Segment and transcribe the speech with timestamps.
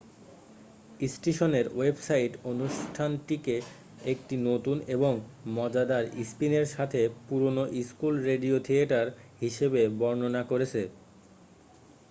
[0.99, 3.55] "স্টেশনের ওয়েবসাইট অনুষ্ঠানটিকে
[4.05, 5.13] "একটি নতুন এবং
[5.51, 9.05] মজাদার স্পিনের সাথে পুরানো স্কুল রেডিও থিয়েটার"
[9.41, 10.81] হিসাবে বর্ণনা করেছে!